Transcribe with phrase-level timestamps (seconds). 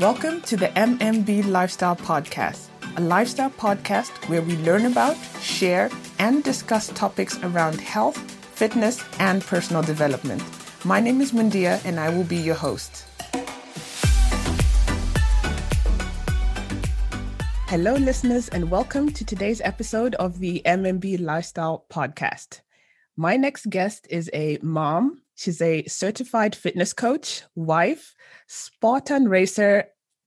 [0.00, 6.42] Welcome to the MMB Lifestyle Podcast, a lifestyle podcast where we learn about, share, and
[6.42, 8.16] discuss topics around health,
[8.54, 10.42] fitness, and personal development.
[10.86, 13.04] My name is Mundia, and I will be your host.
[17.68, 22.62] Hello, listeners, and welcome to today's episode of the MMB Lifestyle Podcast.
[23.18, 25.20] My next guest is a mom.
[25.34, 28.14] She's a certified fitness coach, wife,
[28.46, 29.84] Spartan racer,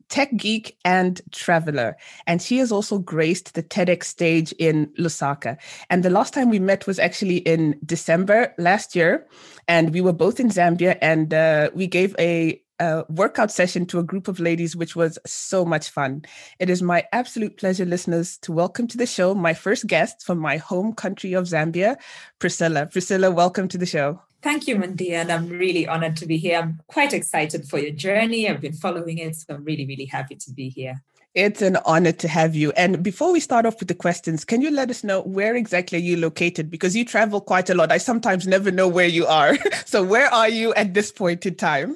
[0.10, 1.96] tech geek, and traveler.
[2.28, 5.58] And she has also graced the TEDx stage in Lusaka.
[5.90, 9.28] And the last time we met was actually in December last year.
[9.68, 14.00] And we were both in Zambia and uh, we gave a a workout session to
[14.00, 16.26] a group of ladies, which was so much fun.
[16.60, 20.40] It is my absolute pleasure, listeners, to welcome to the show my first guest from
[20.40, 21.98] my home country of Zambia,
[22.40, 22.88] Priscilla.
[22.88, 24.20] Priscilla, welcome to the show.
[24.44, 26.60] Thank you, Mandy, and I'm really honored to be here.
[26.60, 28.50] I'm quite excited for your journey.
[28.50, 31.02] I've been following it, so I'm really, really happy to be here.
[31.34, 32.72] It's an honor to have you.
[32.74, 35.98] And before we start off with the questions, can you let us know where exactly
[35.98, 36.70] are you located?
[36.70, 37.92] Because you travel quite a lot.
[37.92, 39.58] I sometimes never know where you are.
[39.86, 41.96] so, where are you at this point in time?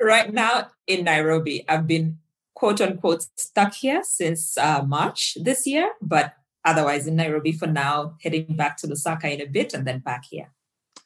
[0.00, 1.64] right now in Nairobi.
[1.68, 2.18] I've been
[2.54, 8.16] quote unquote stuck here since uh, March this year, but otherwise in Nairobi for now,
[8.22, 10.50] heading back to Lusaka in a bit and then back here.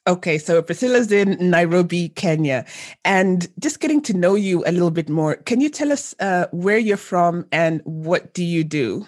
[0.07, 2.63] Okay, so Priscilla's in Nairobi, Kenya.
[3.03, 6.45] And just getting to know you a little bit more, can you tell us uh,
[6.51, 9.07] where you're from and what do you do?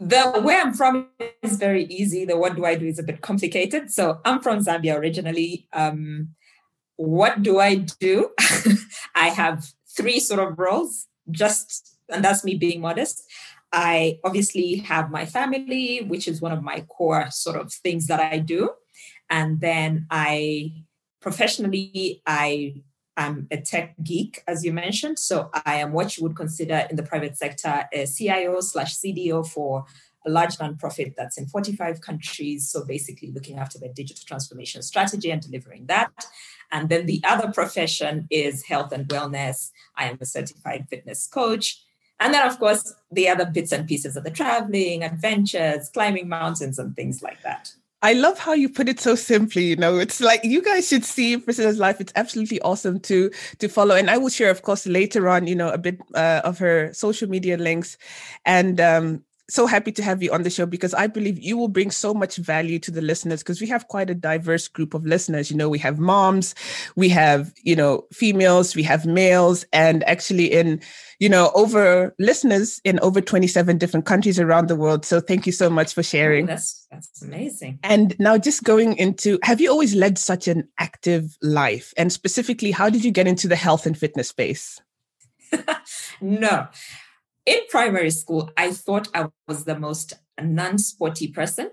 [0.00, 1.08] The where I'm from
[1.42, 2.24] is very easy.
[2.24, 3.92] The what do I do is a bit complicated.
[3.92, 5.68] So I'm from Zambia originally.
[5.72, 6.30] Um,
[6.96, 8.30] what do I do?
[9.14, 9.64] I have
[9.96, 13.22] three sort of roles, just, and that's me being modest.
[13.72, 18.20] I obviously have my family, which is one of my core sort of things that
[18.20, 18.70] I do.
[19.30, 20.84] And then I
[21.20, 22.82] professionally, I
[23.16, 25.18] am a tech geek, as you mentioned.
[25.18, 29.46] So I am what you would consider in the private sector a CIO slash CDO
[29.46, 29.84] for
[30.26, 32.68] a large nonprofit that's in 45 countries.
[32.68, 36.12] So basically looking after the digital transformation strategy and delivering that.
[36.70, 39.70] And then the other profession is health and wellness.
[39.96, 41.82] I am a certified fitness coach.
[42.20, 46.78] And then, of course, the other bits and pieces of the traveling, adventures, climbing mountains,
[46.78, 47.72] and things like that.
[48.00, 49.64] I love how you put it so simply.
[49.64, 52.00] You know, it's like you guys should see Priscilla's life.
[52.00, 55.48] It's absolutely awesome to to follow, and I will share, of course, later on.
[55.48, 57.98] You know, a bit uh, of her social media links,
[58.44, 61.68] and um, so happy to have you on the show because I believe you will
[61.68, 65.06] bring so much value to the listeners because we have quite a diverse group of
[65.06, 65.50] listeners.
[65.50, 66.54] You know, we have moms,
[66.96, 70.82] we have, you know, females, we have males, and actually in,
[71.18, 75.06] you know, over listeners in over 27 different countries around the world.
[75.06, 76.44] So thank you so much for oh, sharing.
[76.44, 77.78] Oh, that's that's amazing.
[77.82, 81.94] And now just going into have you always led such an active life?
[81.96, 84.78] And specifically, how did you get into the health and fitness space?
[86.20, 86.68] no
[87.48, 91.70] in primary school, I thought I was the most non sporty person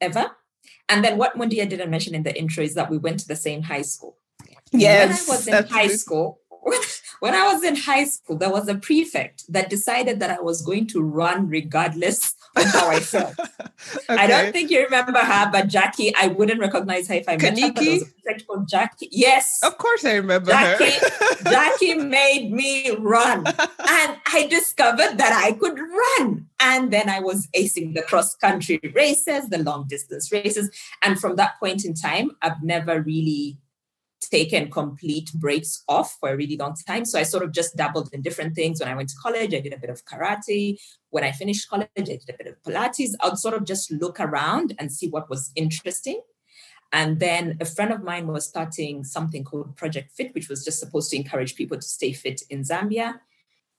[0.00, 0.32] ever.
[0.88, 3.36] And then what Mundia didn't mention in the intro is that we went to the
[3.36, 4.18] same high school.
[4.72, 5.28] Yes.
[5.28, 6.40] When I was in high school,
[7.22, 10.60] when I was in high school, there was a prefect that decided that I was
[10.60, 13.38] going to run regardless of how I felt.
[13.38, 14.00] okay.
[14.08, 17.56] I don't think you remember her, but Jackie, I wouldn't recognize her if I met
[17.60, 17.72] her.
[17.72, 19.08] But there was a prefect called Jackie.
[19.12, 19.60] Yes.
[19.62, 21.44] Of course I remember Jackie, her.
[21.44, 23.46] Jackie made me run.
[23.46, 26.48] And I discovered that I could run.
[26.58, 30.76] And then I was acing the cross country races, the long distance races.
[31.02, 33.58] And from that point in time, I've never really
[34.28, 37.04] taken complete breaks off for a really long time.
[37.04, 38.80] So I sort of just dabbled in different things.
[38.80, 40.78] When I went to college, I did a bit of karate.
[41.10, 43.14] When I finished college, I did a bit of Pilates.
[43.20, 46.20] I'd sort of just look around and see what was interesting.
[46.92, 50.78] And then a friend of mine was starting something called Project Fit, which was just
[50.78, 53.20] supposed to encourage people to stay fit in Zambia.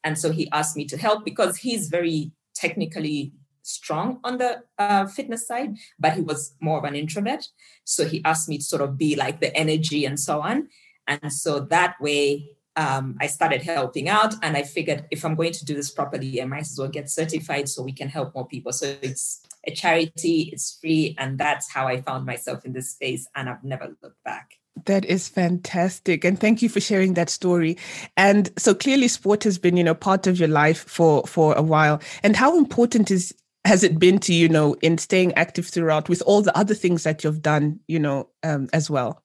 [0.03, 3.33] And so he asked me to help because he's very technically
[3.63, 7.47] strong on the uh, fitness side, but he was more of an introvert.
[7.85, 10.69] So he asked me to sort of be like the energy and so on.
[11.07, 14.35] And so that way, um, I started helping out.
[14.41, 17.09] And I figured if I'm going to do this properly, I might as well get
[17.09, 18.73] certified so we can help more people.
[18.73, 21.15] So it's a charity, it's free.
[21.17, 23.27] And that's how I found myself in this space.
[23.35, 24.59] And I've never looked back.
[24.85, 26.25] That is fantastic.
[26.25, 27.77] And thank you for sharing that story.
[28.17, 31.61] And so clearly sport has been, you know, part of your life for for a
[31.61, 32.01] while.
[32.23, 33.33] And how important is
[33.65, 37.03] has it been to you know in staying active throughout with all the other things
[37.03, 39.23] that you've done you know um, as well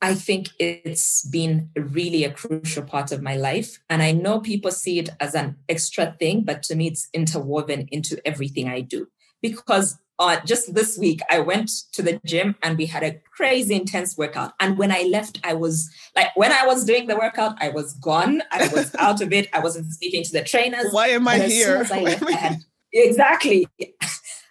[0.00, 4.70] i think it's been really a crucial part of my life and i know people
[4.70, 9.06] see it as an extra thing but to me it's interwoven into everything i do
[9.40, 13.74] because uh, just this week, I went to the gym and we had a crazy
[13.74, 14.52] intense workout.
[14.60, 17.94] And when I left, I was like, when I was doing the workout, I was
[17.94, 18.42] gone.
[18.52, 19.48] I was out of it.
[19.52, 20.92] I wasn't speaking to the trainers.
[20.92, 21.86] Why am I here?
[21.90, 22.58] I left, I had,
[22.92, 23.66] exactly.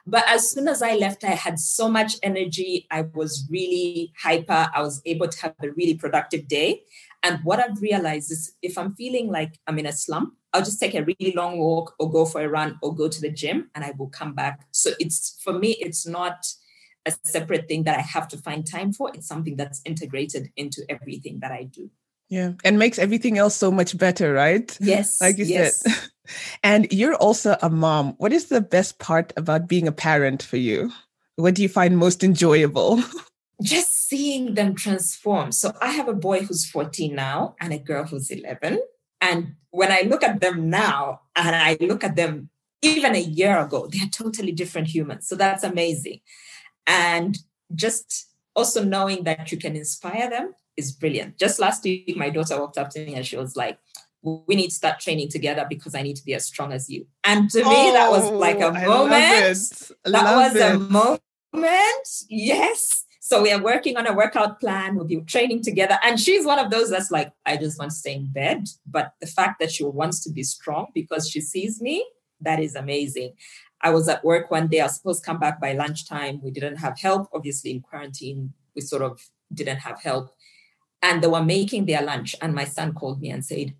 [0.07, 2.87] but as soon as I left, I had so much energy.
[2.91, 4.69] I was really hyper.
[4.73, 6.83] I was able to have a really productive day.
[7.23, 10.79] And what I've realized is if I'm feeling like I'm in a slump, I'll just
[10.79, 13.69] take a really long walk or go for a run or go to the gym
[13.75, 14.65] and I will come back.
[14.71, 16.45] So it's for me, it's not
[17.05, 19.11] a separate thing that I have to find time for.
[19.13, 21.89] It's something that's integrated into everything that I do.
[22.31, 22.53] Yeah.
[22.63, 24.75] And makes everything else so much better, right?
[24.79, 25.19] Yes.
[25.19, 25.81] Like you yes.
[25.81, 26.09] said.
[26.63, 28.15] and you're also a mom.
[28.19, 30.91] What is the best part about being a parent for you?
[31.35, 33.03] What do you find most enjoyable?
[33.61, 35.51] Just seeing them transform.
[35.51, 38.79] So I have a boy who's 14 now and a girl who's 11.
[39.19, 42.49] And when I look at them now and I look at them
[42.81, 45.27] even a year ago, they're totally different humans.
[45.27, 46.21] So that's amazing.
[46.87, 47.37] And
[47.75, 50.53] just also knowing that you can inspire them
[50.85, 51.37] is brilliant.
[51.37, 53.79] Just last week, my daughter walked up to me and she was like,
[54.23, 57.07] we need to start training together because I need to be as strong as you.
[57.23, 59.91] And to oh, me, that was like a oh, moment.
[60.05, 60.75] That was it.
[60.75, 61.21] a moment.
[62.29, 63.05] Yes.
[63.19, 64.95] So we are working on a workout plan.
[64.95, 65.97] We'll be training together.
[66.03, 68.67] And she's one of those that's like, I just want to stay in bed.
[68.85, 72.05] But the fact that she wants to be strong because she sees me,
[72.41, 73.33] that is amazing.
[73.81, 74.81] I was at work one day.
[74.81, 76.41] I was supposed to come back by lunchtime.
[76.43, 77.29] We didn't have help.
[77.33, 79.19] Obviously, in quarantine, we sort of
[79.53, 80.35] didn't have help.
[81.01, 82.35] And they were making their lunch.
[82.41, 83.73] And my son called me and said,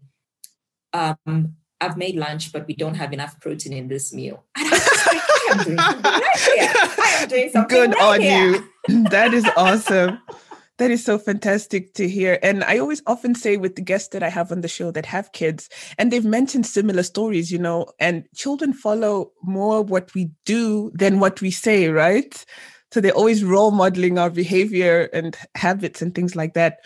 [0.94, 4.44] um, I've made lunch, but we don't have enough protein in this meal.
[4.58, 6.74] And I was like, I am doing something right here.
[7.04, 8.64] I am doing something Good right on here.
[8.88, 9.04] you.
[9.10, 10.20] that is awesome.
[10.78, 12.40] That is so fantastic to hear.
[12.42, 15.06] And I always often say with the guests that I have on the show that
[15.06, 20.32] have kids, and they've mentioned similar stories, you know, and children follow more what we
[20.46, 22.46] do than what we say, right?
[22.92, 26.80] So they're always role modeling our behavior and habits and things like that.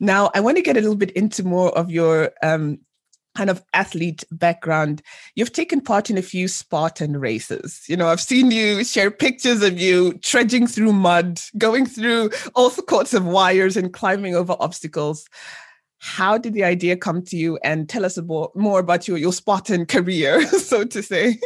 [0.00, 2.78] Now, I want to get a little bit into more of your um,
[3.34, 5.02] kind of athlete background,
[5.34, 7.82] you've taken part in a few Spartan races.
[7.88, 12.70] You know, I've seen you share pictures of you trudging through mud, going through all
[12.88, 15.26] sorts of wires and climbing over obstacles.
[15.98, 17.58] How did the idea come to you?
[17.64, 21.38] And tell us about, more about your, your Spartan career, so to say.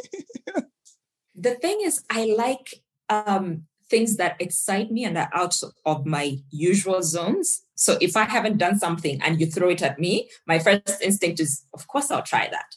[1.34, 5.56] the thing is, I like um, things that excite me and are out
[5.86, 7.62] of my usual zones.
[7.74, 11.40] So if I haven't done something and you throw it at me, my first instinct
[11.40, 12.76] is, of course, I'll try that.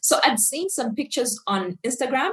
[0.00, 2.30] So I'd seen some pictures on Instagram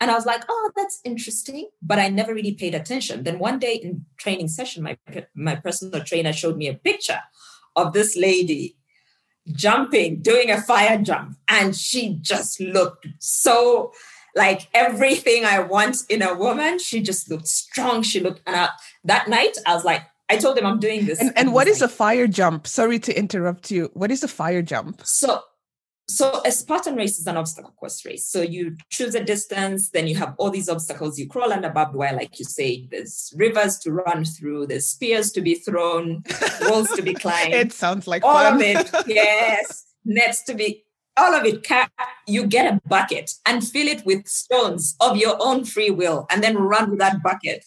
[0.00, 1.68] and I was like, oh, that's interesting.
[1.80, 3.22] But I never really paid attention.
[3.22, 4.98] Then one day in training session, my,
[5.34, 7.20] my personal trainer showed me a picture
[7.76, 8.76] of this lady
[9.52, 11.36] jumping, doing a fire jump.
[11.48, 13.92] And she just looked so
[14.34, 16.78] like everything I want in a woman.
[16.78, 18.02] She just looked strong.
[18.02, 18.68] She looked, and I,
[19.04, 20.02] that night I was like,
[20.32, 21.20] I told him I'm doing this.
[21.20, 22.66] And, and what is like, a fire jump?
[22.66, 23.90] Sorry to interrupt you.
[23.92, 25.02] What is a fire jump?
[25.04, 25.40] So,
[26.08, 28.26] so a Spartan race is an obstacle course race.
[28.26, 31.18] So you choose a distance, then you have all these obstacles.
[31.18, 32.88] You crawl under barbed wire, like you say.
[32.90, 34.68] There's rivers to run through.
[34.68, 36.24] There's spears to be thrown,
[36.62, 37.52] walls to be climbed.
[37.52, 38.54] It sounds like all fun.
[38.54, 38.90] of it.
[39.06, 40.84] Yes, nets to be.
[41.16, 41.66] All of it.
[42.26, 46.42] You get a bucket and fill it with stones of your own free will, and
[46.42, 47.64] then run with that bucket.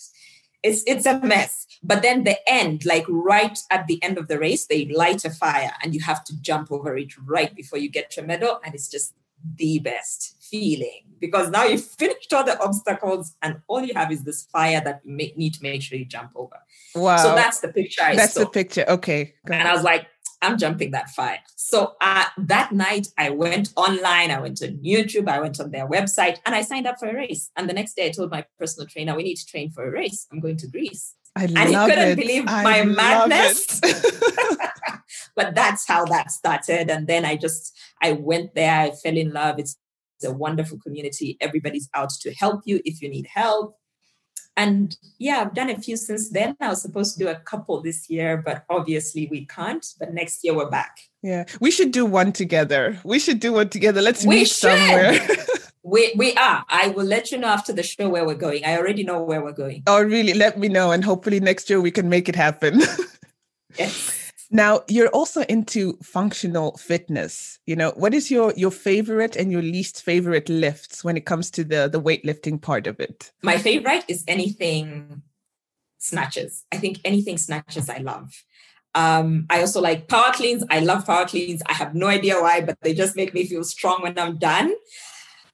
[0.64, 4.40] It's it's a mess but then the end, like right at the end of the
[4.40, 7.90] race, they light a fire and you have to jump over it right before you
[7.90, 8.60] get your medal.
[8.66, 9.14] And it's just
[9.58, 14.24] the best feeling because now you've finished all the obstacles and all you have is
[14.24, 16.58] this fire that you may, need to make sure you jump over.
[16.96, 17.18] Wow.
[17.18, 18.42] So that's the picture I That's saw.
[18.42, 18.86] the picture.
[18.88, 19.36] Okay.
[19.46, 20.08] And I was like,
[20.46, 21.40] I'm jumping that fire.
[21.56, 25.88] So uh, that night, I went online, I went on YouTube, I went on their
[25.88, 27.50] website, and I signed up for a race.
[27.56, 29.92] And the next day, I told my personal trainer, we need to train for a
[29.92, 30.28] race.
[30.32, 31.16] I'm going to Greece.
[31.36, 32.16] I and he couldn't it.
[32.18, 33.82] believe I my madness.
[35.36, 36.90] but that's how that started.
[36.90, 39.60] And then I just I went there, I fell in love.
[39.60, 39.78] It's,
[40.18, 41.38] it's a wonderful community.
[41.42, 43.76] Everybody's out to help you if you need help.
[44.58, 46.56] And yeah, I've done a few since then.
[46.62, 49.86] I was supposed to do a couple this year, but obviously we can't.
[50.00, 50.98] But next year we're back.
[51.22, 53.00] Yeah, we should do one together.
[53.04, 54.02] We should do one together.
[54.02, 54.58] Let's We meet should.
[54.78, 55.20] somewhere.
[55.88, 56.66] We we are.
[56.68, 58.66] I will let you know after the show where we're going.
[58.66, 59.84] I already know where we're going.
[59.86, 60.34] oh, really?
[60.34, 62.82] Let me know, and hopefully next year we can make it happen.
[63.78, 64.15] Yes.
[64.56, 67.60] Now, you're also into functional fitness.
[67.66, 71.52] You know, what is your your favorite and your least favorite lifts when it comes
[71.52, 73.32] to the the weightlifting part of it?
[73.44, 75.22] My favorite is anything
[75.98, 76.64] snatches.
[76.72, 78.32] I think anything snatches I love.
[78.94, 80.64] Um, I also like power cleans.
[80.70, 81.62] I love power cleans.
[81.68, 84.74] I have no idea why, but they just make me feel strong when I'm done.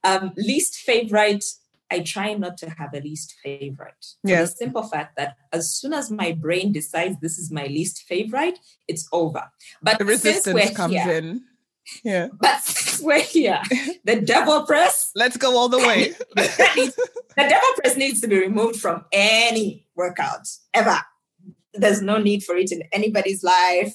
[0.04, 1.44] Um, least favorite,
[1.92, 4.06] I try not to have a least favorite.
[4.24, 4.42] Yeah.
[4.42, 8.58] the simple fact that as soon as my brain decides this is my least favorite,
[8.88, 9.44] it's over.
[9.82, 11.42] But The resistance comes here, in.
[12.02, 12.28] Yeah.
[12.40, 13.60] But since we're here,
[14.04, 16.14] the devil press, Let's go all the way.
[16.34, 16.94] the
[17.36, 20.98] devil press needs to be removed from any workout ever.
[21.74, 23.94] There's no need for it in anybody's life.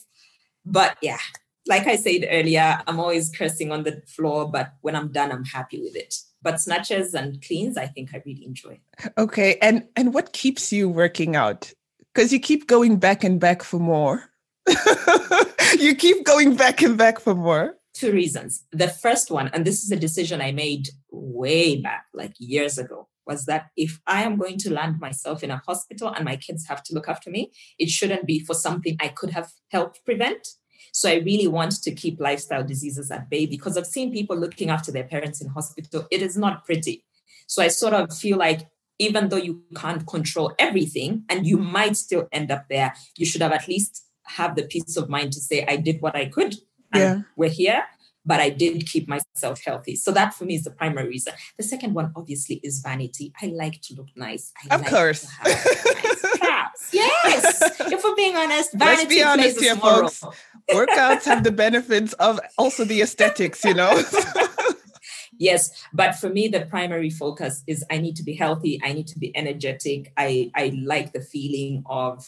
[0.65, 1.23] But yeah,
[1.65, 5.45] like I said earlier, I'm always cursing on the floor, but when I'm done, I'm
[5.45, 6.13] happy with it.
[6.41, 8.79] But snatches and cleans, I think I really enjoy.
[9.17, 9.57] Okay.
[9.61, 11.73] And and what keeps you working out?
[12.13, 14.23] Because you keep going back and back for more.
[15.79, 17.77] you keep going back and back for more.
[17.93, 18.63] Two reasons.
[18.71, 23.07] The first one, and this is a decision I made way back, like years ago,
[23.25, 26.67] was that if I am going to land myself in a hospital and my kids
[26.67, 30.47] have to look after me, it shouldn't be for something I could have helped prevent.
[30.91, 34.69] So I really want to keep lifestyle diseases at bay because I've seen people looking
[34.69, 36.07] after their parents in hospital.
[36.11, 37.03] It is not pretty.
[37.47, 38.67] So I sort of feel like
[38.99, 43.41] even though you can't control everything and you might still end up there, you should
[43.41, 46.55] have at least have the peace of mind to say, I did what I could.
[46.93, 47.21] And Yeah.
[47.35, 47.83] we're here,
[48.25, 49.95] but I did keep myself healthy.
[49.95, 51.33] So that for me is the primary reason.
[51.57, 53.31] The second one, obviously, is vanity.
[53.41, 54.51] I like to look nice.
[54.69, 55.27] I Of like course.
[56.91, 57.61] To have nice calves.
[57.81, 57.91] Yes.
[57.91, 60.23] If we're being honest, vanity Let's be honest plays a here, folks.
[60.23, 60.33] role.
[60.71, 64.01] Workouts have the benefits of also the aesthetics, you know?
[65.39, 68.79] Yes, but for me, the primary focus is I need to be healthy.
[68.83, 70.11] I need to be energetic.
[70.17, 72.25] I I like the feeling of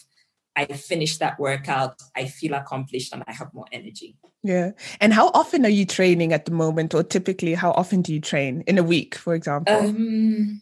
[0.55, 1.99] I finish that workout.
[2.15, 4.15] I feel accomplished, and I have more energy.
[4.43, 4.71] yeah.
[5.01, 6.93] And how often are you training at the moment?
[6.93, 9.75] Or typically, how often do you train in a week, for example?
[9.75, 10.61] Um,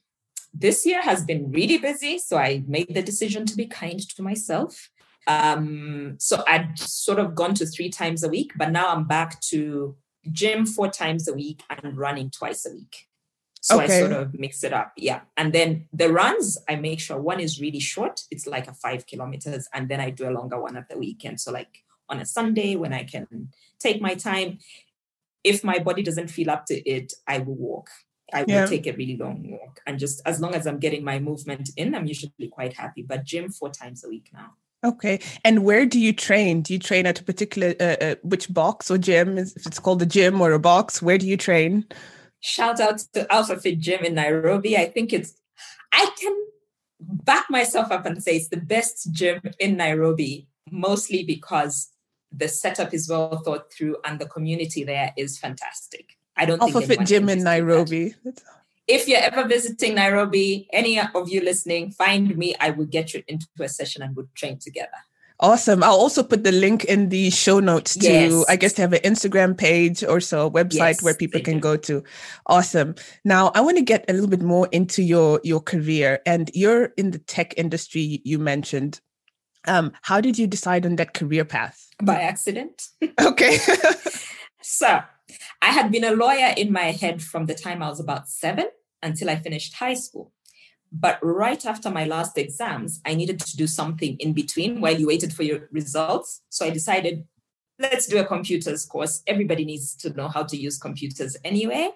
[0.54, 4.22] this year has been really busy, so I made the decision to be kind to
[4.22, 4.90] myself.
[5.28, 9.42] Um, so I'd sort of gone to three times a week, but now I'm back
[9.52, 9.96] to
[10.32, 13.08] gym four times a week and running twice a week.
[13.62, 13.98] So Okay.
[13.98, 14.94] I sort of mix it up.
[14.96, 15.22] Yeah.
[15.36, 18.22] And then the runs, I make sure one is really short.
[18.32, 19.68] It's like a five kilometers.
[19.74, 21.42] And then I do a longer one at the weekend.
[21.42, 23.50] So like on a Sunday when I can
[23.80, 24.60] take my time.
[25.44, 27.90] If my body doesn't feel up to it, I will walk.
[28.34, 28.66] I will Yeah.
[28.66, 29.82] take a really long walk.
[29.88, 33.02] And just as long as I'm getting my movement in, I'm usually quite happy.
[33.02, 34.54] But gym four times a week now.
[34.84, 35.20] Okay.
[35.44, 36.62] And where do you train?
[36.62, 39.38] Do you train at a particular, uh, uh, which box or gym?
[39.38, 41.86] If it's called a gym or a box, where do you train?
[42.42, 44.78] Shout out to Alpha Fit Gym in Nairobi.
[44.78, 45.34] I think it's,
[45.92, 46.36] I can
[47.00, 51.90] back myself up and say it's the best gym in Nairobi, mostly because
[52.32, 56.18] the setup is well thought through and the community there is fantastic.
[56.38, 57.44] I don't Alpha think Fit Gym in that.
[57.44, 58.16] Nairobi.
[58.88, 62.56] If you're ever visiting Nairobi, any of you listening, find me.
[62.60, 64.92] I will get you into a session and we'll train together.
[65.40, 65.84] Awesome.
[65.84, 68.46] I'll also put the link in the show notes to, Yes.
[68.50, 71.56] I guess, they have an Instagram page or so, a website Yes, where people can
[71.56, 71.60] do.
[71.60, 72.04] go to.
[72.48, 72.96] Awesome.
[73.24, 76.86] Now, I want to get a little bit more into your your career, and you're
[76.98, 78.22] in the tech industry.
[78.24, 79.00] You mentioned.
[79.68, 81.86] Um, how did you decide on that career path?
[82.02, 82.88] By accident.
[83.22, 83.60] Okay.
[84.62, 85.00] So
[85.62, 88.68] I had been a lawyer in my head from the time I was about seven
[89.02, 90.32] until I finished high school.
[90.92, 95.08] But right after my last exams, I needed to do something in between while you
[95.08, 96.42] waited for your results.
[96.50, 97.26] So I decided,
[97.78, 99.22] let's do a computers course.
[99.28, 101.90] Everybody needs to know how to use computers anyway.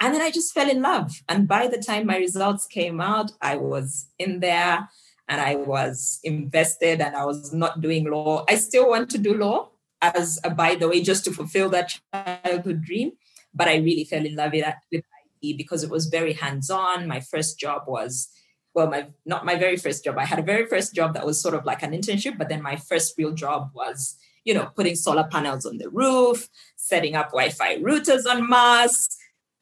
[0.00, 1.22] And then I just fell in love.
[1.28, 4.88] And by the time my results came out, I was in there
[5.28, 8.44] and I was invested and I was not doing law.
[8.48, 9.68] I still want to do law
[10.02, 13.12] as a by the way, just to fulfill that childhood dream.
[13.54, 17.08] But I really fell in love with, IT because it was very hands-on.
[17.08, 18.28] My first job was,
[18.74, 20.16] well, my not my very first job.
[20.18, 22.62] I had a very first job that was sort of like an internship, but then
[22.62, 27.30] my first real job was, you know, putting solar panels on the roof, setting up
[27.30, 29.08] Wi-Fi routers on Mars.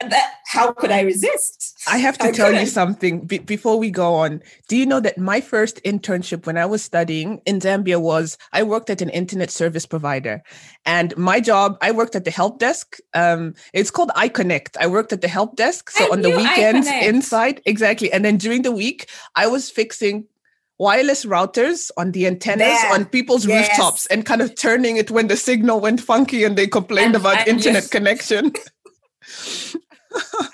[0.01, 1.77] That how could I resist?
[1.87, 4.43] I have to tell you something be- before we go on.
[4.69, 8.63] Do you know that my first internship when I was studying in Zambia was I
[8.63, 10.43] worked at an internet service provider,
[10.87, 12.97] and my job I worked at the help desk.
[13.13, 14.77] Um, it's called iConnect.
[14.81, 17.03] I worked at the help desk, so I on the weekends iConnect.
[17.03, 20.25] inside exactly, and then during the week I was fixing
[20.79, 22.93] wireless routers on the antennas There.
[22.95, 23.69] on people's Yes.
[23.69, 27.17] rooftops and kind of turning it when the signal went funky and they complained And-
[27.17, 27.89] about and internet yes.
[27.91, 28.53] connection.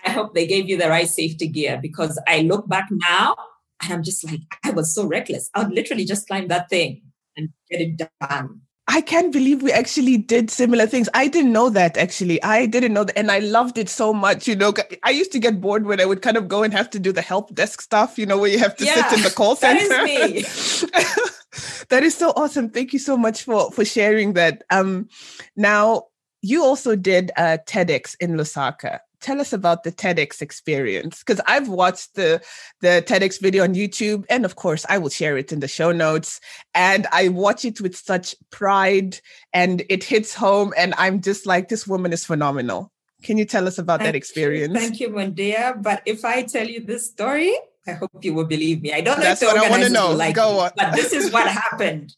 [0.05, 3.37] I hope they gave you the right safety gear because I look back now
[3.83, 5.51] and I'm just like, I was so reckless.
[5.55, 7.03] I would literally just climb that thing
[7.37, 8.61] and get it done.
[8.89, 11.09] I can't believe we actually did similar things.
[11.13, 12.41] I didn't know that actually.
[12.45, 13.19] I didn't know that.
[13.19, 14.47] And I loved it so much.
[14.47, 14.73] You know,
[15.03, 17.11] I used to get bored when I would kind of go and have to do
[17.11, 19.57] the help desk stuff, you know, where you have to Yeah, sit in the call
[19.57, 19.83] center.
[19.83, 20.43] is me.
[21.89, 22.71] that is so awesome.
[22.71, 24.63] Thank you so much for for sharing that.
[24.71, 25.09] Um
[25.57, 26.05] now
[26.43, 29.01] you also did uh, TEDx in Lusaka.
[29.21, 32.43] Tell us about the TEDx experience because I've watched the
[32.81, 35.93] the TEDx video on YouTube and of course I will share it in the show
[35.93, 36.41] notes
[36.75, 39.19] and I watch it with such pride
[39.53, 42.93] and it hits home and I'm just like this woman is phenomenal.
[43.23, 44.75] Can you tell us about thank that experience?
[44.75, 45.83] You, thank you, Mundia.
[45.83, 47.57] But if I tell you this story,
[47.87, 48.93] I hope you will believe me.
[48.93, 50.13] I don't know That's if the what I want to know.
[50.13, 50.71] Like Go on.
[50.77, 52.15] but this is what happened.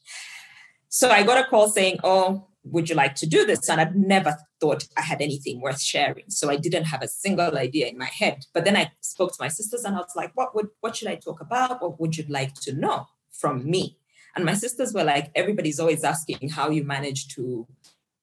[0.89, 3.95] So I got a call saying, "Oh, would you like to do this?" And I'd
[3.95, 7.97] never thought I had anything worth sharing, so I didn't have a single idea in
[7.97, 8.45] my head.
[8.53, 11.07] But then I spoke to my sisters, and I was like, "What would what should
[11.07, 11.81] I talk about?
[11.81, 13.97] What would you like to know from me?"
[14.35, 17.67] And my sisters were like, "Everybody's always asking how you manage to."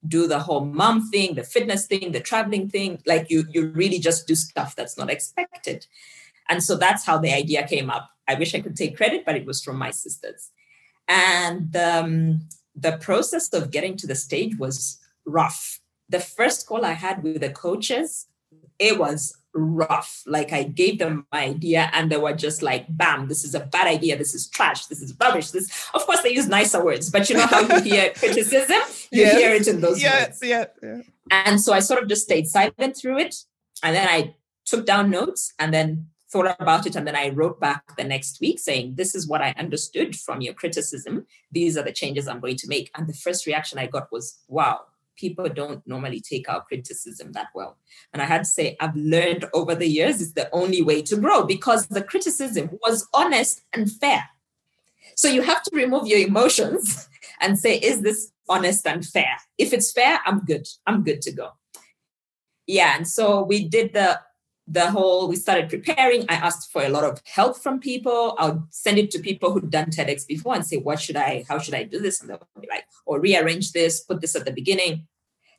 [0.06, 3.98] do the whole mom thing the fitness thing the traveling thing like you you really
[3.98, 5.86] just do stuff that's not expected
[6.48, 9.34] and so that's how the idea came up i wish i could take credit but
[9.36, 10.52] it was from my sisters
[11.08, 12.40] and um,
[12.76, 15.80] the process of getting to the stage was rough.
[16.08, 18.26] The first call I had with the coaches,
[18.78, 20.22] it was rough.
[20.26, 23.60] Like I gave them my idea and they were just like, bam, this is a
[23.60, 24.16] bad idea.
[24.16, 24.86] This is trash.
[24.86, 25.50] This is rubbish.
[25.50, 28.76] This, of course, they use nicer words, but you know how you hear criticism?
[29.10, 29.38] You Yes.
[29.38, 30.40] hear it in those Yes, words.
[30.42, 31.00] yeah, yeah.
[31.30, 33.34] And so I sort of just stayed silent through it.
[33.82, 34.34] And then I
[34.66, 36.96] took down notes and then thought about it.
[36.96, 40.40] And then I wrote back the next week saying, This is what I understood from
[40.40, 41.26] your criticism.
[41.52, 42.90] These are the changes I'm going to make.
[42.94, 44.80] And the first reaction I got was, Wow,
[45.16, 47.78] people don't normally take our criticism that well.
[48.12, 51.16] And I had to say, I've learned over the years it's the only way to
[51.16, 54.28] grow because the criticism was honest and fair.
[55.14, 57.08] So you have to remove your emotions
[57.40, 59.36] and say, Is this honest and fair?
[59.58, 60.66] If it's fair, I'm good.
[60.86, 61.50] I'm good to go.
[62.66, 62.96] Yeah.
[62.96, 64.20] And so we did the
[64.66, 66.24] the whole we started preparing.
[66.28, 68.34] I asked for a lot of help from people.
[68.38, 71.44] I would send it to people who'd done tedx before and say what should i
[71.48, 72.20] how should i do this?
[72.20, 75.06] And they'll be like or rearrange this put this at the beginning.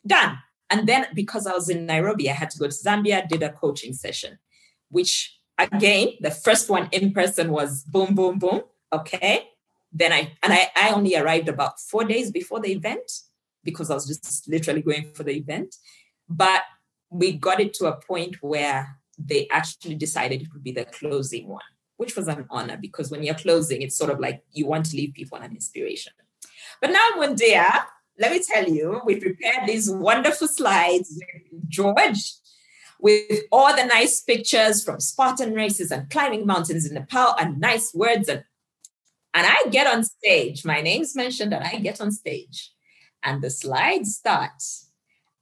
[0.05, 0.39] Done.
[0.69, 3.51] And then because i was in nairobi i had to go to zambia did a
[3.53, 4.37] coaching session
[4.89, 8.61] which again the first one in person was boom boom boom
[8.91, 9.47] okay?
[9.93, 13.09] Then i and i, I only arrived about four days before the event
[13.63, 15.75] because i was just literally going for the event.
[16.27, 16.63] But
[17.09, 21.47] we got it to a point where they actually decided it would be the closing
[21.47, 21.61] one,
[21.97, 24.95] which was an honor because when you're closing, it's sort of like you want to
[24.95, 26.13] leave people an inspiration.
[26.81, 27.85] But now, Mundia,
[28.19, 32.33] let me tell you, we prepared these wonderful slides with George
[32.99, 37.93] with all the nice pictures from Spartan races and climbing mountains in Nepal and nice
[37.93, 38.27] words.
[38.27, 38.43] And,
[39.33, 40.65] and I get on stage.
[40.65, 42.71] My name's mentioned, and I get on stage.
[43.23, 44.63] And the slides start.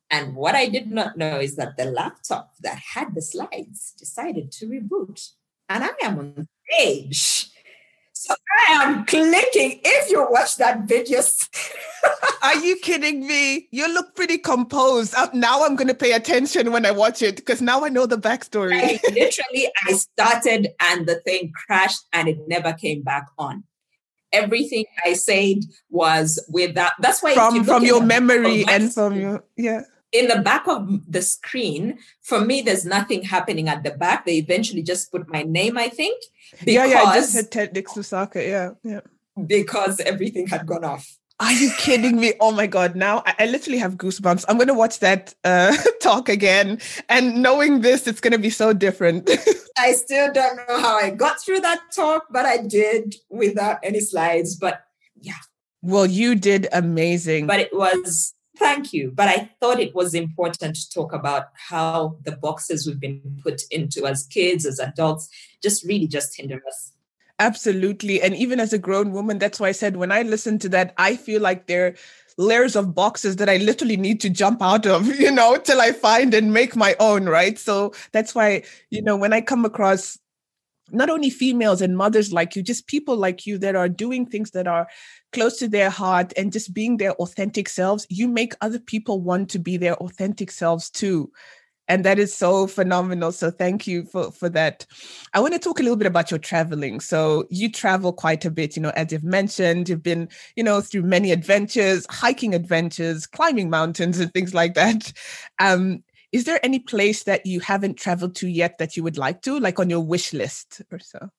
[0.10, 4.52] And what I did not know is that the laptop that had the slides decided
[4.54, 5.32] to reboot.
[5.68, 7.50] And I am on stage.
[8.14, 8.34] So
[8.68, 9.82] I am clicking.
[9.84, 11.22] If you watch that video,
[12.42, 13.68] Are you kidding me?
[13.72, 15.16] You look pretty composed.
[15.16, 18.06] Uh, now I'm going to pay attention when I watch it because now I know
[18.06, 18.74] the backstory.
[18.74, 23.64] I literally I started and the thing crashed and it never came back on.
[24.32, 26.92] Everything I said was without.
[27.00, 29.82] That's why from from your the back of memory and from your yeah.
[30.20, 34.26] In the back of the screen, for me, there's nothing happening at the back.
[34.26, 37.04] They eventually just put my name, I think, because, yeah, yeah.
[37.04, 38.48] I just had TEDx Lusaka.
[38.48, 39.02] Yeah, yeah.
[39.46, 41.18] because everything had gone off.
[41.40, 42.34] Are you kidding me?
[42.40, 42.96] Oh my god!
[42.96, 44.46] Now I, I literally have goosebumps.
[44.48, 48.50] I'm going to watch that uh, talk again, and knowing this, it's going to be
[48.50, 49.30] so different.
[49.78, 54.00] I still don't know how I got through that talk, but I did without any
[54.00, 54.56] slides.
[54.56, 54.86] But
[55.20, 55.34] yeah.
[55.82, 57.48] well, you did amazing.
[57.48, 62.18] but it was thank you but i thought it was important to talk about how
[62.24, 65.30] the boxes we've been put into as kids as adults
[65.62, 66.92] just really just hinder us
[67.40, 68.22] Absolutely.
[68.22, 70.94] And even as a grown woman, that's why I said when I listen to that,
[70.98, 71.96] I feel like there are
[72.38, 75.92] layers of boxes that I literally need to jump out of, you know, till I
[75.92, 77.58] find and make my own, right?
[77.60, 80.18] So that's why, you know, when I come across
[80.92, 84.52] not only females and mothers like you, just people like you that are doing things
[84.52, 84.88] that are
[85.34, 89.50] close to their heart and just being their authentic selves, you make other people want
[89.50, 91.32] to be their authentic selves too.
[91.88, 93.32] And that is so phenomenal.
[93.32, 94.88] So thank you for for that.
[95.36, 97.00] I want to talk a little bit about your traveling.
[97.00, 100.82] So you travel quite a bit you know as you've mentioned you've been you know
[100.82, 105.14] through many adventures hiking adventures climbing mountains and things like that.
[105.60, 109.42] Um is there any place that you haven't traveled to yet that you would like
[109.42, 111.30] to like on your wish list or so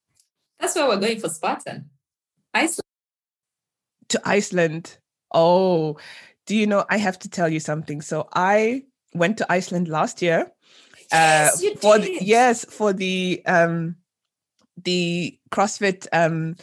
[0.59, 1.91] that's why we're going for spartan
[2.55, 2.83] iceland
[4.09, 4.99] to iceland
[5.33, 5.97] oh
[6.47, 8.83] do you know i have to tell you something so i
[9.15, 10.51] went to iceland last year
[11.13, 12.21] yes, you for did.
[12.21, 13.97] the, yes for the um
[14.85, 16.57] the CrossFit um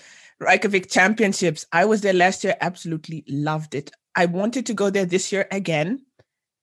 [0.43, 1.65] Reykjavik championships.
[1.71, 3.91] I was there last year, absolutely loved it.
[4.15, 6.05] I wanted to go there this year again.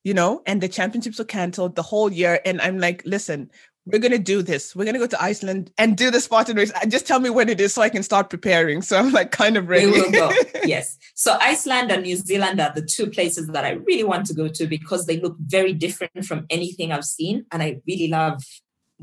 [0.04, 2.40] You know, and the championships were canceled the whole year.
[2.44, 3.50] And I'm like, listen,
[3.86, 4.76] we're going to do this.
[4.76, 6.72] We're going to go to Iceland and do the Spartan race.
[6.88, 8.82] Just tell me when it is so I can start preparing.
[8.90, 9.86] So I'm like kind of ready.
[9.86, 10.32] We will go.
[10.64, 10.98] yes.
[11.14, 14.48] So Iceland and New Zealand are the two places that I really want to go
[14.48, 17.46] to because they look very different from anything I've seen.
[17.52, 18.42] And I really love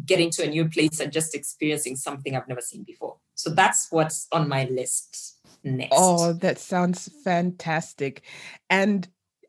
[0.05, 3.17] getting to a new place and just experiencing something I've never seen before.
[3.36, 5.93] So that's what's on my list next.
[5.95, 8.23] Oh, that sounds fantastic.
[8.69, 9.07] And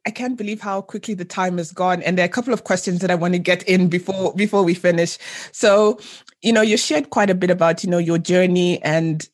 [0.09, 2.03] I can't believe how quickly the time has gone.
[2.03, 4.63] And there are a couple of questions that I want to get in before before
[4.63, 5.19] we finish.
[5.53, 6.01] So,
[6.41, 9.29] you know, you shared quite a bit about, you know, your journey and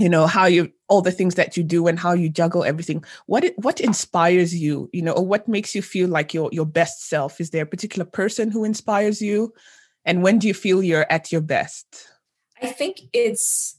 [0.00, 3.04] you know how you all the things that you do and how you juggle everything.
[3.26, 7.08] What what inspires you you know or what makes you feel like your your best
[7.08, 7.40] self?
[7.40, 9.54] Is there a particular person who inspires you?
[10.04, 12.08] And when do you feel you're at your best?
[12.60, 13.78] I think it's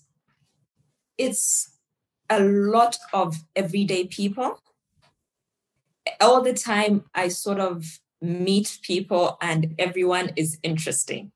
[1.17, 1.69] it's
[2.29, 4.57] a lot of everyday people
[6.23, 11.31] all the time I sort of meet people and everyone is interesting.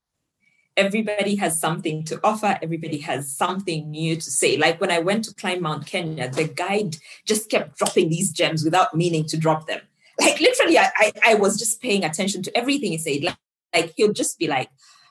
[0.78, 2.58] Everybody has something to offer.
[2.62, 4.58] Everybody has something new to say.
[4.58, 8.64] Like when I went to climb Mount Kenya, the guide just kept dropping these gems
[8.64, 9.82] without meaning to drop them.
[10.20, 13.24] Like literally, I, I, I was just paying attention to everything he said.
[13.24, 13.38] Like,
[13.72, 14.70] like he'll just be like,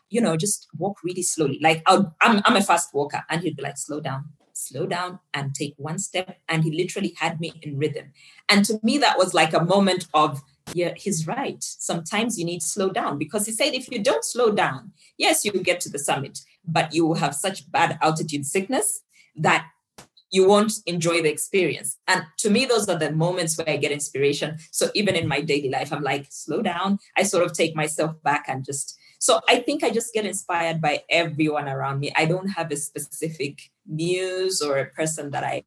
[0.09, 1.61] you know, just walk really slowly.
[1.63, 4.25] Like i I'm, I'm a fast walker, and he'd be like, slow down,
[4.69, 6.39] slow down and take one step.
[6.49, 8.13] And he literally had me in rhythm.
[8.49, 11.63] And to me, that was like a moment of, yeah, he's right.
[11.63, 15.45] Sometimes you need to slow down because he said if you don't slow down, yes,
[15.45, 19.03] you will get to the summit, but you will have such bad altitude sickness
[19.37, 19.67] that
[20.31, 21.99] you won't enjoy the experience.
[22.09, 24.59] And to me, those are the moments where I get inspiration.
[24.73, 26.99] So even in my daily life, I'm like, slow down.
[27.17, 30.81] I sort of take myself back and just so I think I just get inspired
[30.81, 32.13] by everyone around me.
[32.17, 35.65] I don't have a specific muse or a person that I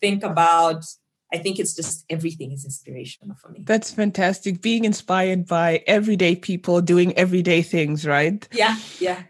[0.00, 0.84] think about.
[1.32, 3.62] I think it's just everything is inspirational for me.
[3.64, 4.62] That's fantastic.
[4.62, 8.46] Being inspired by everyday people doing everyday things, right?
[8.52, 9.22] Yeah, yeah.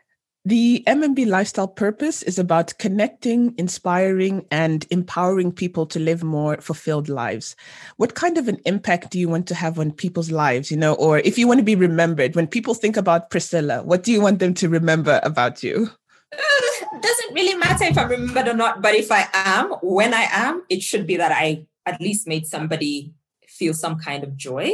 [0.47, 7.09] The MMB lifestyle purpose is about connecting, inspiring, and empowering people to live more fulfilled
[7.09, 7.57] lives.
[7.97, 10.71] What kind of an impact do you want to have on people's lives?
[10.71, 14.03] You know, or if you want to be remembered, when people think about Priscilla, what
[14.03, 15.89] do you want them to remember about you?
[17.01, 20.63] Doesn't really matter if I'm remembered or not, but if I am, when I am,
[20.69, 23.15] it should be that I at least made somebody
[23.47, 24.73] feel some kind of joy.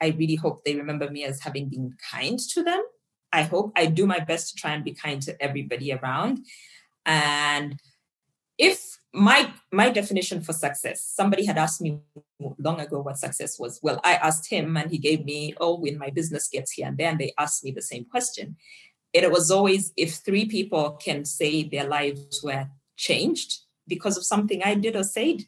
[0.00, 2.82] I really hope they remember me as having been kind to them
[3.36, 6.46] I hope I do my best to try and be kind to everybody around.
[7.04, 7.78] And
[8.58, 12.00] if my my definition for success, somebody had asked me
[12.58, 13.78] long ago what success was.
[13.82, 16.96] Well, I asked him and he gave me, oh, when my business gets here and
[16.96, 18.56] there, and they asked me the same question.
[19.24, 24.62] It was always if three people can say their lives were changed because of something
[24.62, 25.44] I did or said,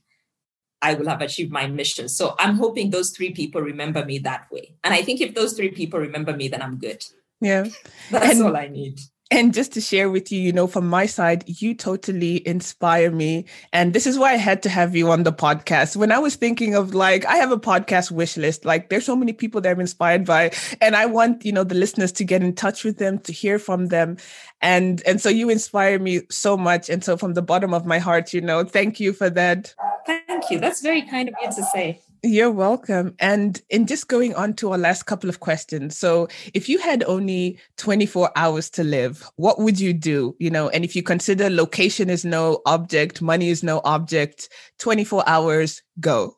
[0.81, 2.09] I will have achieved my mission.
[2.09, 4.77] So I'm hoping those three people remember me that way.
[4.85, 7.05] And I think if those three people remember me, then I'm good.
[7.41, 7.67] Yeah.
[8.11, 9.01] That's and, all I need.
[9.31, 13.45] And just to share with you, you know, from my side, you totally inspire me.
[13.75, 15.97] And this is why I had to have you on the podcast.
[15.97, 19.14] When I was thinking of like, I have a podcast wish list, like there's so
[19.14, 20.53] many people that I'm inspired by.
[20.81, 23.59] And I want, you know, the listeners to get in touch with them, to hear
[23.59, 24.17] from them.
[24.62, 26.88] And and so you inspire me so much.
[26.88, 29.75] And so from the bottom of my heart, you know, thank you for that.
[30.07, 30.59] Thank you.
[30.59, 32.01] That's very kind of you to say.
[32.23, 33.15] You're welcome.
[33.21, 35.97] And in just going on to our last couple of questions.
[35.97, 40.35] So, if you had only 24 hours to live, what would you do?
[40.39, 45.29] You know, and if you consider location is no object, money is no object, 24
[45.29, 46.37] hours, go.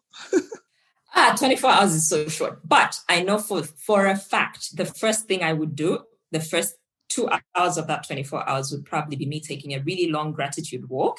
[1.15, 2.61] ah, 24 hours is so short.
[2.67, 6.75] But I know for, for a fact, the first thing I would do, the first
[7.09, 10.89] two hours of that 24 hours would probably be me taking a really long gratitude
[10.89, 11.19] walk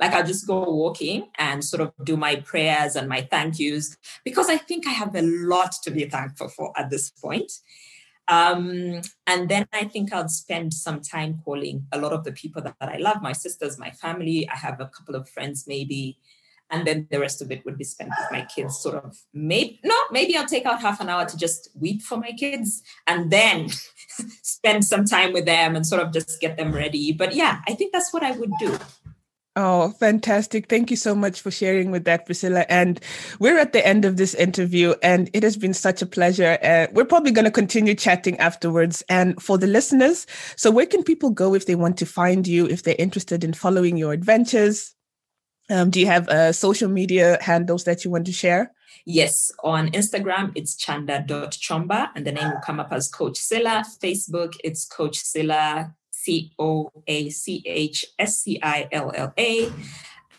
[0.00, 3.96] like I'll just go walking and sort of do my prayers and my thank yous
[4.24, 7.50] because I think I have a lot to be thankful for at this point.
[8.28, 12.60] Um, and then I think I'll spend some time calling a lot of the people
[12.62, 14.48] that, that I love, my sisters, my family.
[14.48, 16.18] I have a couple of friends, maybe.
[16.70, 19.80] And then the rest of it would be spent with my kids, sort of maybe
[19.82, 23.30] no, maybe I'll take out half an hour to just weep for my kids and
[23.30, 23.70] then
[24.42, 27.12] spend some time with them and sort of just get them ready.
[27.12, 28.78] But yeah, I think that's what I would do.
[29.60, 30.68] Oh, fantastic.
[30.68, 32.64] Thank you so much for sharing with that, Priscilla.
[32.68, 33.00] And
[33.40, 36.58] we're at the end of this interview, and it has been such a pleasure.
[36.62, 39.02] Uh, we're probably going to continue chatting afterwards.
[39.08, 42.66] And for the listeners, so where can people go if they want to find you,
[42.66, 44.94] if they're interested in following your adventures?
[45.68, 48.70] Um, do you have uh, social media handles that you want to share?
[49.06, 53.84] Yes, on Instagram, it's chanda.chomba, and the name will come up as Coach Silla.
[54.00, 55.96] Facebook, it's Coach Silla
[56.28, 59.72] C O A C H S C I L L A.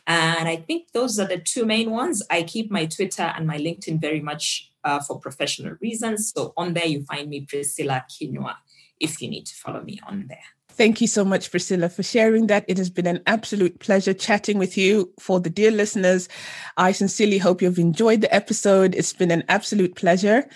[0.05, 2.21] And I think those are the two main ones.
[2.29, 6.31] I keep my Twitter and my LinkedIn very much uh, for professional reasons.
[6.35, 8.55] So on there, you find me Priscilla Kinyua
[8.99, 10.47] if you need to follow me on there.
[10.69, 12.65] Thank you so much, Priscilla, for sharing that.
[12.67, 15.11] It has been an absolute pleasure chatting with you.
[15.19, 16.29] For the dear listeners,
[16.77, 18.95] I sincerely hope you've enjoyed the episode.
[18.95, 20.47] It's been an absolute pleasure.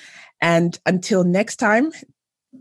[0.41, 1.91] And until next time,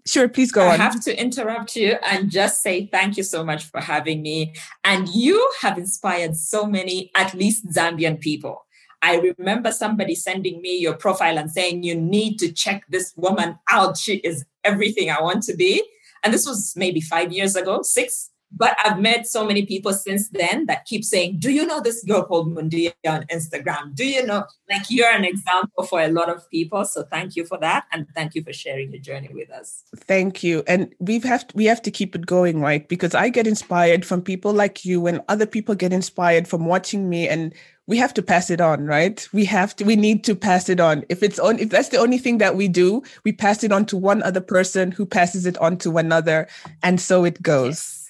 [0.06, 0.80] sure, please go I on.
[0.80, 4.54] I have to interrupt you and just say thank you so much for having me.
[4.84, 8.64] And you have inspired so many, at least Zambian people.
[9.02, 13.58] I remember somebody sending me your profile and saying, You need to check this woman
[13.70, 13.98] out.
[13.98, 15.82] She is everything I want to be.
[16.22, 18.30] And this was maybe five years ago, six.
[18.54, 22.04] But I've met so many people since then that keep saying, Do you know this
[22.04, 23.94] girl called Mundia on Instagram?
[23.94, 24.44] Do you know?
[24.70, 26.84] Like you're an example for a lot of people.
[26.84, 27.86] So thank you for that.
[27.92, 29.84] And thank you for sharing your journey with us.
[29.96, 30.62] Thank you.
[30.66, 32.88] And we've have to, we have to keep it going, right?
[32.88, 37.08] Because I get inspired from people like you and other people get inspired from watching
[37.08, 37.54] me and
[37.86, 39.28] we have to pass it on, right?
[39.32, 41.04] We have to, we need to pass it on.
[41.08, 43.86] If it's on, if that's the only thing that we do, we pass it on
[43.86, 46.48] to one other person who passes it on to another.
[46.82, 47.68] And so it goes.
[47.68, 48.01] Yes.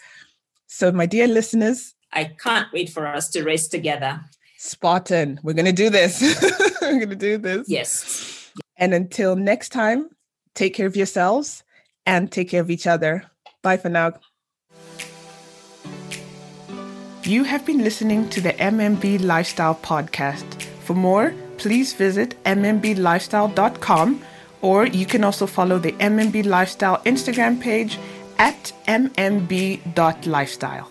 [0.75, 4.23] So, my dear listeners, I can't wait for us to race together.
[4.57, 6.23] Spartan, we're going to do this.
[6.81, 7.69] we're going to do this.
[7.69, 8.51] Yes.
[8.79, 10.09] And until next time,
[10.55, 11.63] take care of yourselves
[12.07, 13.31] and take care of each other.
[13.61, 14.15] Bye for now.
[17.25, 20.63] You have been listening to the MMB Lifestyle Podcast.
[20.85, 24.23] For more, please visit mmblifestyle.com
[24.63, 27.99] or you can also follow the MMB Lifestyle Instagram page
[28.39, 30.89] at mmb.lifestyle.